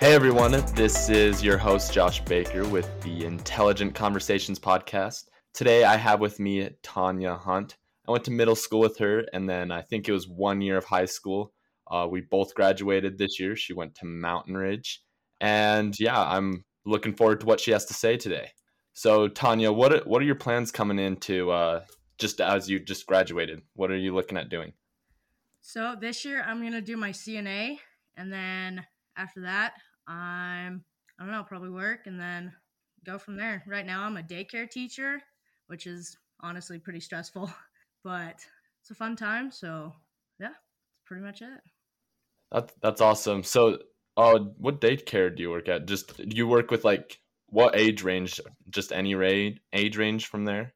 [0.00, 5.24] Hey everyone, this is your host Josh Baker with the Intelligent Conversations podcast.
[5.52, 7.76] Today I have with me Tanya Hunt.
[8.08, 10.78] I went to middle school with her, and then I think it was one year
[10.78, 11.52] of high school.
[11.90, 13.54] Uh, we both graduated this year.
[13.56, 15.02] She went to Mountain Ridge,
[15.38, 18.52] and yeah, I'm looking forward to what she has to say today.
[18.94, 21.84] So Tanya, what are, what are your plans coming into uh,
[22.16, 23.60] just as you just graduated?
[23.74, 24.72] What are you looking at doing?
[25.60, 27.80] So this year I'm gonna do my CNA,
[28.16, 28.86] and then
[29.18, 29.74] after that
[30.06, 30.84] I'm
[31.18, 32.52] I don't know probably work and then
[33.04, 33.62] go from there.
[33.66, 35.20] Right now I'm a daycare teacher,
[35.66, 37.50] which is honestly pretty stressful,
[38.04, 38.36] but
[38.80, 39.50] it's a fun time.
[39.50, 39.92] So
[40.38, 41.60] yeah, that's pretty much it.
[42.50, 43.42] That's that's awesome.
[43.42, 43.78] So,
[44.16, 45.86] uh, what daycare do you work at?
[45.86, 48.40] Just do you work with like what age range?
[48.70, 50.72] Just any rate age range from there?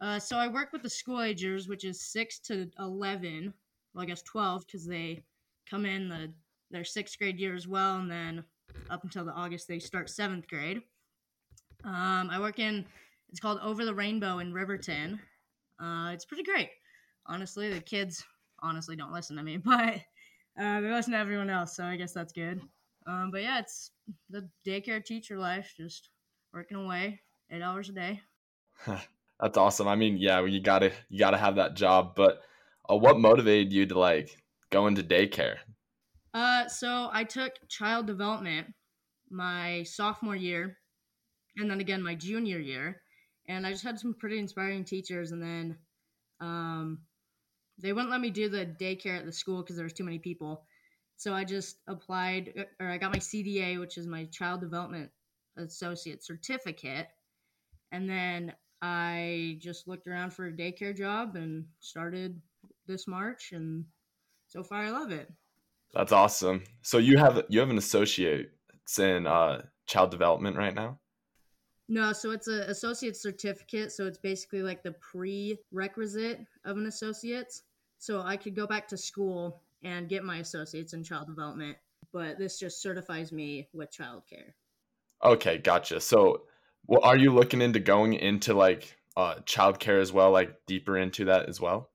[0.00, 3.52] Uh, so I work with the school agers, which is six to eleven.
[3.94, 5.24] Well, I guess twelve because they
[5.68, 6.32] come in the
[6.70, 8.44] their sixth grade year as well, and then
[8.90, 10.82] up until the August they start seventh grade.
[11.84, 12.84] Um, I work in
[13.30, 15.20] it's called Over the Rainbow in Riverton.
[15.80, 16.70] Uh, it's pretty great,
[17.26, 17.72] honestly.
[17.72, 18.24] The kids
[18.60, 19.96] honestly don't listen to me, but
[20.60, 22.60] uh, they listen to everyone else, so I guess that's good.
[23.06, 23.90] Um, but yeah, it's
[24.28, 26.10] the daycare teacher life, just
[26.52, 27.20] working away
[27.50, 28.20] eight hours a day.
[29.40, 29.88] that's awesome.
[29.88, 32.14] I mean, yeah, you gotta you gotta have that job.
[32.16, 32.42] But
[32.90, 34.36] uh, what motivated you to like
[34.70, 35.56] go into daycare?
[36.34, 38.68] Uh, so I took child development
[39.30, 40.78] my sophomore year,
[41.56, 43.02] and then again my junior year,
[43.48, 45.32] and I just had some pretty inspiring teachers.
[45.32, 45.78] And then,
[46.40, 47.00] um,
[47.80, 50.18] they wouldn't let me do the daycare at the school because there was too many
[50.18, 50.64] people.
[51.16, 55.10] So I just applied, uh, or I got my CDA, which is my Child Development
[55.56, 57.08] Associate Certificate,
[57.92, 62.40] and then I just looked around for a daycare job and started
[62.86, 63.84] this March, and
[64.46, 65.30] so far I love it.
[65.94, 66.64] That's awesome.
[66.82, 68.50] So you have you have an associate
[68.98, 70.98] in uh, child development right now.
[71.88, 73.92] No, so it's an associate certificate.
[73.92, 77.62] So it's basically like the prerequisite of an associate's.
[77.98, 81.76] So I could go back to school and get my associates in child development,
[82.12, 84.52] but this just certifies me with childcare.
[85.24, 86.00] Okay, gotcha.
[86.00, 86.42] So,
[86.86, 91.24] well, are you looking into going into like uh, childcare as well, like deeper into
[91.26, 91.90] that as well?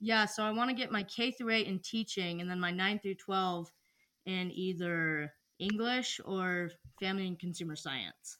[0.00, 2.70] Yeah, so I want to get my K through 8 in teaching and then my
[2.70, 3.70] 9 through 12
[4.26, 6.70] in either English or
[7.00, 8.38] family and consumer science.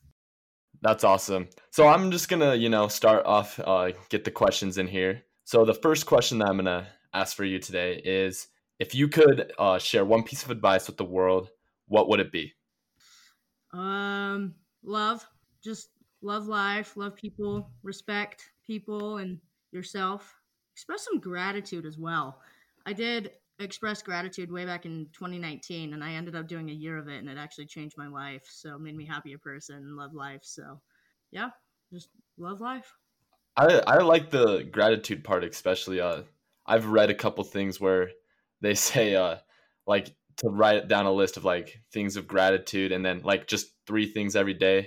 [0.80, 1.48] That's awesome.
[1.70, 5.22] So I'm just going to, you know, start off uh, get the questions in here.
[5.44, 8.48] So the first question that I'm going to ask for you today is
[8.78, 11.50] if you could uh, share one piece of advice with the world,
[11.88, 12.52] what would it be?
[13.72, 14.54] Um,
[14.84, 15.26] love.
[15.64, 15.88] Just
[16.22, 19.40] love life, love people, respect people and
[19.72, 20.37] yourself
[20.78, 22.38] express some gratitude as well.
[22.86, 26.96] I did express gratitude way back in 2019 and I ended up doing a year
[26.96, 28.46] of it and it actually changed my life.
[28.48, 30.42] So made me a happier person love life.
[30.44, 30.80] So
[31.32, 31.50] yeah,
[31.92, 32.94] just love life.
[33.56, 36.00] I I like the gratitude part especially.
[36.00, 36.22] Uh
[36.64, 38.10] I've read a couple things where
[38.60, 39.38] they say uh
[39.84, 43.66] like to write down a list of like things of gratitude and then like just
[43.84, 44.78] three things every day.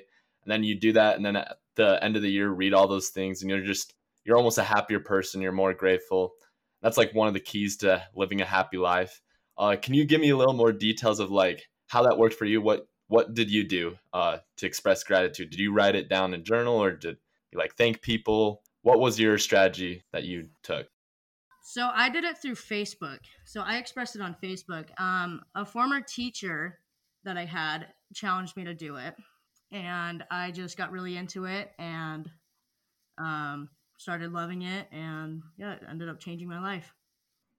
[0.44, 2.88] And then you do that and then at the end of the year read all
[2.88, 3.94] those things and you're just
[4.24, 5.42] you're almost a happier person.
[5.42, 6.34] You're more grateful.
[6.82, 9.22] That's like one of the keys to living a happy life.
[9.58, 12.46] Uh, can you give me a little more details of like how that worked for
[12.46, 12.62] you?
[12.62, 15.50] What what did you do uh, to express gratitude?
[15.50, 17.18] Did you write it down in journal or did
[17.52, 18.64] you like thank people?
[18.84, 20.88] What was your strategy that you took?
[21.64, 23.20] So I did it through Facebook.
[23.46, 24.88] So I expressed it on Facebook.
[25.00, 26.80] Um, a former teacher
[27.24, 29.16] that I had challenged me to do it,
[29.72, 32.30] and I just got really into it and
[33.18, 33.70] um,
[34.02, 36.94] started loving it and yeah it ended up changing my life.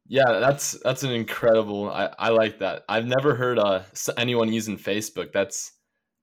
[0.09, 2.83] Yeah that's that's an incredible i, I like that.
[2.89, 3.83] I've never heard uh,
[4.17, 5.33] anyone using facebook.
[5.33, 5.73] That's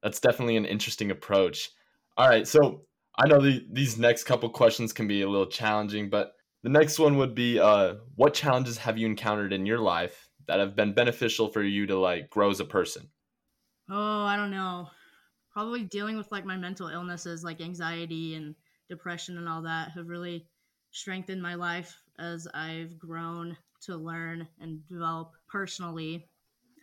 [0.03, 1.69] that's definitely an interesting approach.
[2.17, 2.81] All right so
[3.17, 6.99] i know the, these next couple questions can be a little challenging but the next
[6.99, 10.93] one would be uh, what challenges have you encountered in your life that have been
[10.93, 13.07] beneficial for you to like grow as a person?
[13.89, 14.89] Oh i don't know.
[15.53, 18.55] Probably dealing with like my mental illnesses like anxiety and
[18.89, 20.45] depression and all that have really
[20.91, 23.55] strengthened my life as I've grown
[23.85, 26.27] to learn and develop personally.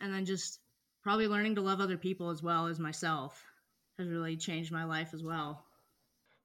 [0.01, 0.59] And then just
[1.03, 3.43] probably learning to love other people as well as myself
[3.97, 5.65] has really changed my life as well.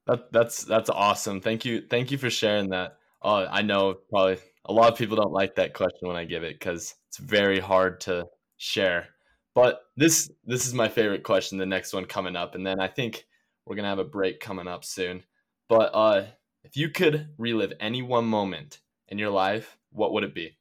[0.07, 1.39] That, that's that's awesome.
[1.39, 1.83] Thank you.
[1.89, 2.97] Thank you for sharing that.
[3.21, 6.43] Uh, I know probably a lot of people don't like that question when I give
[6.43, 8.25] it because it's very hard to
[8.57, 9.07] share.
[9.55, 11.57] But this this is my favorite question.
[11.57, 13.25] The next one coming up, and then I think
[13.65, 15.23] we're gonna have a break coming up soon.
[15.69, 16.25] But uh,
[16.63, 20.57] if you could relive any one moment in your life, what would it be?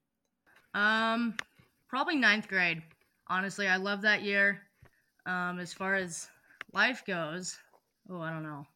[0.75, 1.37] Um,
[1.88, 2.82] probably ninth grade.
[3.28, 4.62] Honestly, I love that year.
[5.26, 6.28] Um, as far as
[6.72, 7.56] life goes,
[8.10, 8.66] oh, I don't know.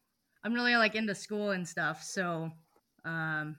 [0.43, 2.51] I'm really like into school and stuff, so
[3.03, 3.57] um,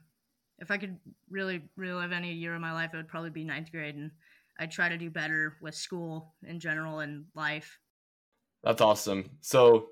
[0.59, 0.97] if I could
[1.29, 4.11] really relive any year of my life, it would probably be ninth grade, and
[4.57, 7.79] I'd try to do better with school in general and life.
[8.63, 9.37] That's awesome.
[9.41, 9.89] So,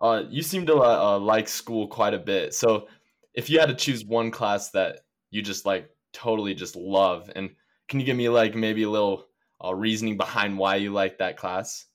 [0.00, 2.54] uh, you seem to uh, like school quite a bit.
[2.54, 2.88] So,
[3.34, 5.00] if you had to choose one class that
[5.30, 7.50] you just like totally just love, and
[7.88, 9.26] can you give me like maybe a little
[9.64, 11.86] uh, reasoning behind why you like that class?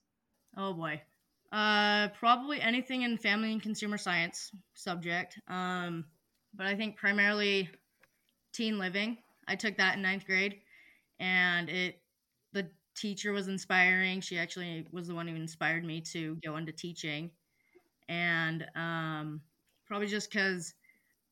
[0.56, 1.00] Oh boy,
[1.52, 5.38] uh, probably anything in family and consumer science subject.
[5.48, 6.04] Um,
[6.54, 7.70] but I think primarily
[8.52, 9.18] teen living.
[9.46, 10.60] I took that in ninth grade,
[11.18, 12.00] and it
[12.52, 14.20] the teacher was inspiring.
[14.20, 17.30] She actually was the one who inspired me to go into teaching,
[18.10, 19.40] and um,
[19.86, 20.74] probably just because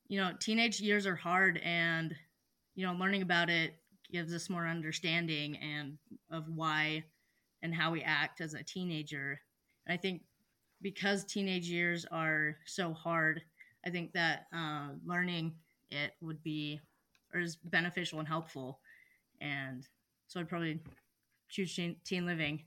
[0.06, 2.14] you know teenage years are hard, and
[2.74, 3.74] you know learning about it
[4.10, 5.98] gives us more understanding and
[6.30, 7.04] of why
[7.62, 9.38] and how we act as a teenager.
[9.86, 10.22] And I think
[10.80, 13.42] because teenage years are so hard,
[13.84, 15.54] I think that uh, learning
[15.90, 16.80] it would be
[17.34, 18.78] or is beneficial and helpful.
[19.40, 19.86] And
[20.28, 20.80] so I'd probably
[21.48, 22.62] choose teen, living.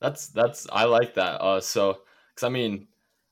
[0.00, 1.40] That's that's I like that.
[1.42, 1.98] Uh, so
[2.34, 2.86] because I mean,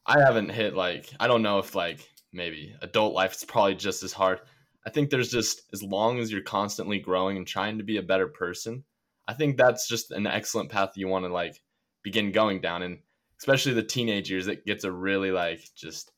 [0.09, 4.03] I haven't hit like I don't know if like maybe adult life is probably just
[4.03, 4.41] as hard.
[4.87, 8.03] I think there's just as long as you're constantly growing and trying to be a
[8.03, 8.85] better person,
[9.27, 11.61] I think that's just an excellent path you want to like
[12.03, 12.83] begin going down.
[12.83, 13.01] And
[13.39, 16.11] especially the teenage years, it gets a really like just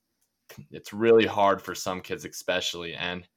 [0.71, 2.93] it's really hard for some kids, especially.
[2.93, 3.27] And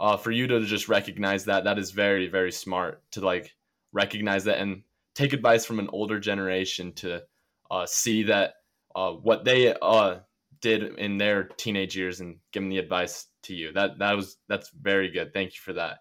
[0.00, 3.54] uh, for you to just recognize that, that is very very smart to like
[3.92, 4.82] recognize that and
[5.14, 7.22] take advice from an older generation to
[7.70, 8.54] uh, see that
[8.94, 10.18] uh, what they uh,
[10.60, 13.72] did in their teenage years and give them the advice to you.
[13.72, 15.32] That that was that's very good.
[15.32, 15.98] Thank you for that.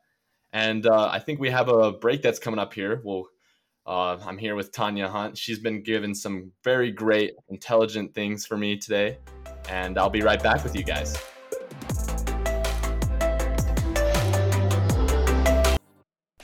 [0.51, 3.01] And uh, I think we have a break that's coming up here.
[3.03, 3.25] We'll
[3.85, 5.37] uh, I'm here with Tanya Hunt.
[5.37, 9.17] She's been given some very great, intelligent things for me today,
[9.67, 11.17] and I'll be right back with you guys.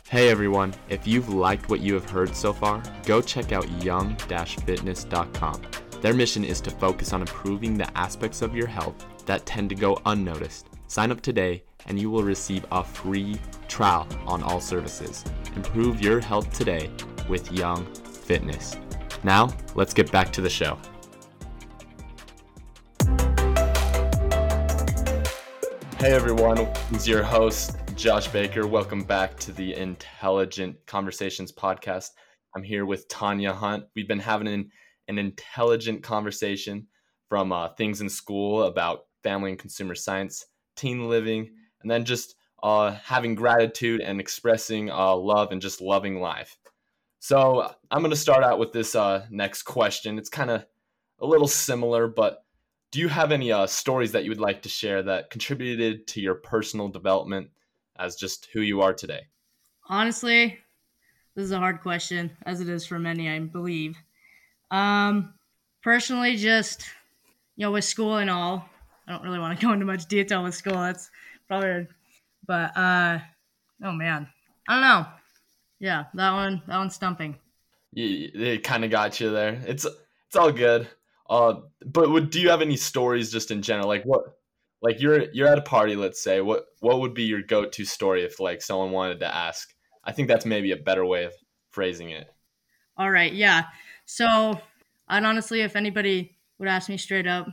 [0.08, 4.16] Hey everyone, if you've liked what you have heard so far, go check out young
[4.16, 5.62] fitness.com.
[6.06, 8.94] Their mission is to focus on improving the aspects of your health
[9.26, 10.68] that tend to go unnoticed.
[10.86, 15.26] Sign up today and you will receive a free trial on all services.
[15.56, 16.92] Improve your health today
[17.28, 18.78] with Young Fitness.
[19.24, 20.78] Now, let's get back to the show.
[25.98, 28.68] Hey everyone, it's your host, Josh Baker.
[28.68, 32.12] Welcome back to the Intelligent Conversations podcast.
[32.56, 33.86] I'm here with Tanya Hunt.
[33.96, 34.70] We've been having an,
[35.08, 36.88] an intelligent conversation
[37.30, 41.50] from uh, things in school about family and consumer science, teen living,
[41.82, 46.58] and then just uh, having gratitude and expressing uh, love and just loving life.
[47.20, 50.18] So I'm going to start out with this uh, next question.
[50.18, 50.66] It's kind of
[51.20, 52.44] a little similar, but
[52.92, 56.22] do you have any uh, stories that you would like to share that contributed to
[56.22, 57.50] your personal development
[57.98, 59.22] as just who you are today?
[59.88, 60.58] Honestly,
[61.36, 63.98] this is a hard question, as it is for many, I believe.
[64.76, 65.34] Um,
[65.82, 66.86] personally, just
[67.56, 68.68] you know, with school and all,
[69.08, 70.74] I don't really want to go into much detail with school.
[70.74, 71.10] That's
[71.48, 71.88] probably,
[72.46, 73.20] but uh,
[73.84, 74.28] oh man,
[74.68, 75.06] I don't know.
[75.80, 77.38] Yeah, that one, that one's stumping.
[77.94, 79.62] Yeah, it kind of got you there.
[79.66, 80.90] It's it's all good.
[81.30, 83.88] Uh, but would do you have any stories just in general?
[83.88, 84.24] Like what
[84.82, 88.24] like you're you're at a party let's say what what would be your go-to story
[88.24, 89.74] if like someone wanted to ask
[90.04, 91.34] i think that's maybe a better way of
[91.72, 92.28] phrasing it
[92.98, 93.64] all right yeah
[94.06, 94.60] so
[95.10, 97.48] and honestly if anybody would ask me straight up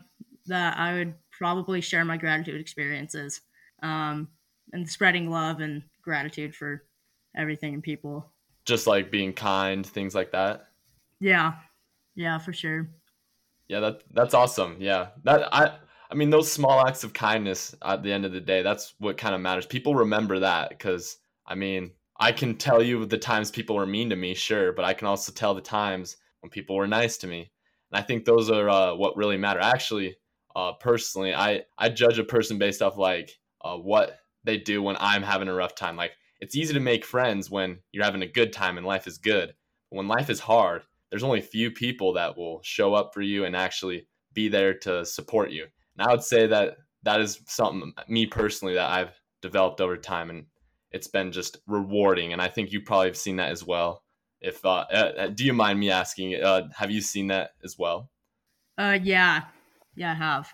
[0.47, 3.41] that i would probably share my gratitude experiences
[3.83, 4.29] um,
[4.73, 6.85] and spreading love and gratitude for
[7.37, 8.33] everything and people.
[8.65, 10.69] Just like being kind things like that?
[11.21, 11.55] Yeah.
[12.15, 12.91] Yeah for sure.
[13.69, 14.77] Yeah that that's awesome.
[14.79, 15.09] Yeah.
[15.25, 15.73] That i
[16.11, 19.17] I mean, those small acts of kindness at the end of the day, that's what
[19.17, 19.65] kind of matters.
[19.65, 21.17] People remember that because,
[21.47, 24.85] I mean, I can tell you the times people were mean to me, sure, but
[24.85, 27.51] I can also tell the times when people were nice to me.
[27.91, 29.61] And I think those are uh, what really matter.
[29.61, 30.17] Actually,
[30.55, 34.97] uh, personally, I, I judge a person based off like uh, what they do when
[35.01, 35.97] I'm having a rough time.
[35.97, 39.19] Like, it's easy to make friends when you're having a good time and life is
[39.19, 39.55] good.
[39.91, 43.45] But when life is hard, there's only few people that will show up for you
[43.45, 45.67] and actually be there to support you.
[45.97, 50.31] And I would say that that is something me personally that I've developed over time,
[50.31, 50.47] and
[50.91, 52.33] it's been just rewarding.
[52.33, 54.03] And I think you probably have seen that as well.
[54.43, 56.35] If uh, uh, uh, do you mind me asking?
[56.43, 58.11] Uh, have you seen that as well?
[58.77, 59.43] Uh, yeah,
[59.95, 60.53] yeah, I have.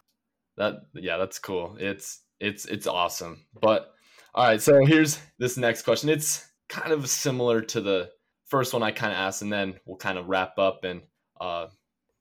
[0.58, 1.76] That yeah, that's cool.
[1.80, 3.46] It's it's it's awesome.
[3.60, 3.92] But
[4.34, 6.10] all right, so here's this next question.
[6.10, 8.10] It's kind of similar to the
[8.46, 11.02] first one I kind of asked, and then we'll kind of wrap up and
[11.40, 11.68] uh,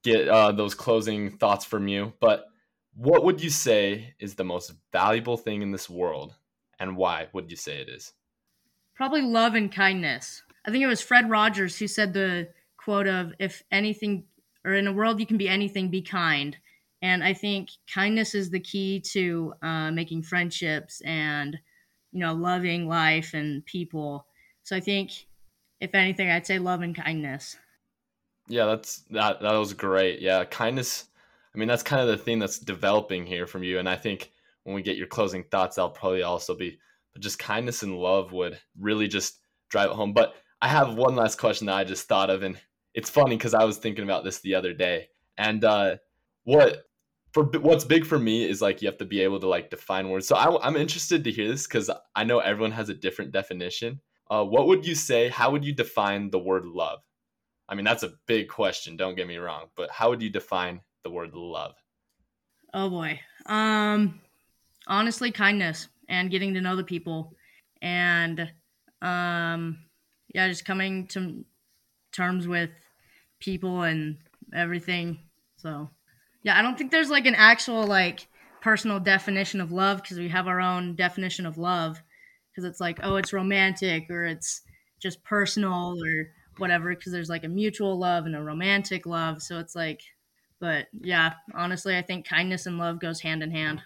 [0.03, 2.13] get uh, those closing thoughts from you.
[2.21, 2.45] But
[2.93, 6.33] what would you say is the most valuable thing in this world,
[6.79, 8.13] and why would you say it is?
[8.95, 10.43] Probably love and kindness.
[10.67, 14.25] I think it was Fred Rogers who said the quote of "If anything,
[14.65, 16.57] or in a world you can be anything, be kind."
[17.01, 21.57] And I think kindness is the key to uh, making friendships and
[22.11, 24.27] you know loving life and people.
[24.63, 25.27] So I think,
[25.79, 27.55] if anything, I'd say love and kindness.
[28.49, 29.41] Yeah, that's that.
[29.41, 30.19] That was great.
[30.19, 31.05] Yeah, kindness.
[31.55, 34.31] I mean, that's kind of the thing that's developing here from you, and I think
[34.63, 36.77] when we get your closing thoughts, that'll probably also be,
[37.13, 40.11] but just kindness and love would really just drive it home.
[40.11, 42.57] But I have one last question that I just thought of, and
[42.93, 45.97] it's funny because I was thinking about this the other day, and uh,
[46.43, 46.87] what
[47.33, 50.09] for what's big for me is like you have to be able to like define
[50.09, 50.27] words.
[50.27, 54.01] So I, am interested to hear this because I know everyone has a different definition.
[54.29, 55.29] Uh, what would you say?
[55.29, 56.99] How would you define the word love?
[57.69, 58.97] I mean, that's a big question.
[58.97, 61.75] Don't get me wrong, but how would you define the word love?
[62.73, 63.19] Oh boy.
[63.45, 64.19] Um,
[64.87, 67.35] honestly, kindness and getting to know the people,
[67.81, 68.51] and
[69.01, 69.77] um,
[70.37, 71.43] yeah, just coming to
[72.11, 72.69] terms with
[73.39, 74.17] people and
[74.53, 75.17] everything.
[75.55, 75.89] So,
[76.43, 78.27] yeah, I don't think there's like an actual like
[78.61, 81.99] personal definition of love because we have our own definition of love
[82.51, 84.61] because it's like, oh, it's romantic or it's
[84.99, 86.27] just personal or
[86.59, 89.41] whatever because there's like a mutual love and a romantic love.
[89.41, 90.01] So it's like,
[90.59, 93.81] but yeah, honestly, I think kindness and love goes hand in hand.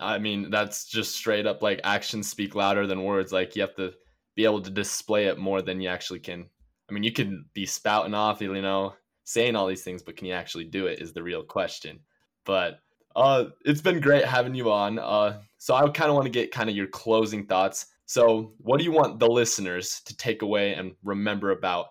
[0.00, 3.30] I mean, that's just straight up like actions speak louder than words.
[3.30, 3.92] Like you have to
[4.40, 6.46] be able to display it more than you actually can.
[6.88, 8.94] I mean, you can be spouting off, you know,
[9.24, 12.00] saying all these things, but can you actually do it is the real question.
[12.46, 12.78] But
[13.14, 14.98] uh, it's been great having you on.
[14.98, 17.86] Uh, so I kind of want to get kind of your closing thoughts.
[18.06, 21.88] So, what do you want the listeners to take away and remember about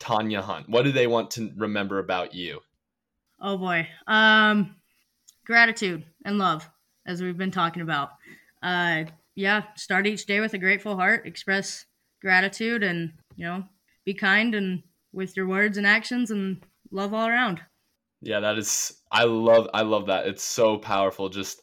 [0.00, 0.68] Tanya Hunt?
[0.68, 2.60] What do they want to remember about you?
[3.40, 3.86] Oh boy.
[4.08, 4.74] Um
[5.46, 6.68] gratitude and love
[7.06, 8.10] as we've been talking about.
[8.60, 9.04] Uh
[9.34, 11.86] yeah, start each day with a grateful heart, express
[12.22, 13.64] gratitude and, you know,
[14.06, 17.60] be kind and with your words and actions and love all around.
[18.22, 20.26] Yeah, that is I love I love that.
[20.26, 21.60] It's so powerful just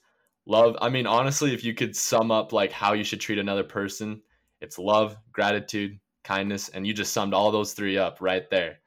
[0.49, 3.63] love i mean honestly if you could sum up like how you should treat another
[3.63, 4.19] person
[4.61, 8.79] it's love gratitude kindness and you just summed all those three up right there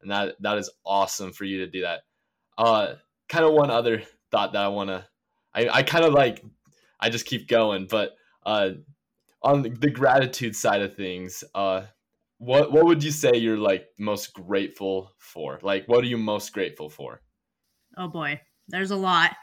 [0.00, 2.00] and that that is awesome for you to do that
[2.56, 2.94] uh
[3.28, 5.04] kind of one other thought that i want to
[5.54, 6.42] i i kind of like
[6.98, 8.70] i just keep going but uh
[9.42, 11.82] on the gratitude side of things uh
[12.40, 15.58] what what would you say you're like most grateful for?
[15.62, 17.20] Like what are you most grateful for?
[17.98, 18.40] Oh boy.
[18.66, 19.36] There's a lot.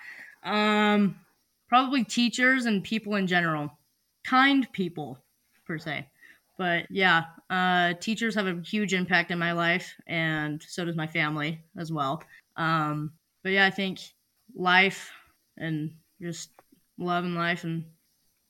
[0.43, 1.19] Um
[1.69, 3.71] probably teachers and people in general,
[4.25, 5.23] kind people
[5.65, 6.07] per se.
[6.57, 11.05] But yeah, uh, teachers have a huge impact in my life, and so does my
[11.05, 12.23] family as well.
[12.55, 13.11] Um,
[13.43, 13.99] but yeah, I think
[14.55, 15.11] life
[15.55, 16.49] and just
[16.97, 17.85] love and life and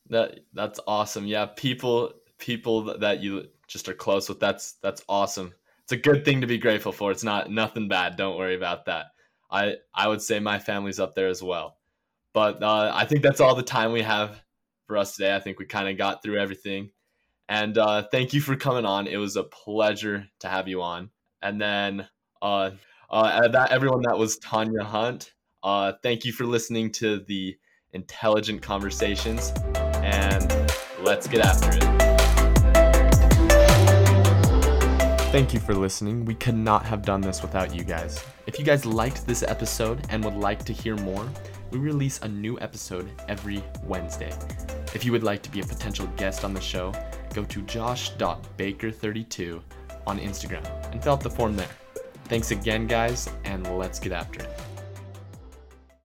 [0.09, 1.25] that that's awesome.
[1.25, 4.39] Yeah, people people that you just are close with.
[4.39, 5.53] That's that's awesome.
[5.83, 7.11] It's a good thing to be grateful for.
[7.11, 8.17] It's not nothing bad.
[8.17, 9.07] Don't worry about that.
[9.49, 11.77] I I would say my family's up there as well.
[12.33, 14.43] But uh, I think that's all the time we have
[14.85, 15.35] for us today.
[15.35, 16.91] I think we kind of got through everything.
[17.49, 19.07] And uh, thank you for coming on.
[19.07, 21.09] It was a pleasure to have you on.
[21.41, 22.07] And then
[22.41, 22.71] uh,
[23.09, 25.33] uh, that everyone that was Tanya Hunt.
[25.63, 27.57] Uh, thank you for listening to the
[27.93, 29.53] intelligent conversations.
[30.07, 30.71] And
[31.01, 31.83] let's get after it.
[35.31, 36.23] Thank you for listening.
[36.23, 38.23] We could not have done this without you guys.
[38.47, 41.27] If you guys liked this episode and would like to hear more,
[41.71, 44.31] we release a new episode every Wednesday.
[44.95, 46.93] If you would like to be a potential guest on the show,
[47.33, 49.61] go to josh.baker32
[50.07, 51.67] on Instagram and fill out the form there.
[52.25, 54.49] Thanks again, guys, and let's get after it.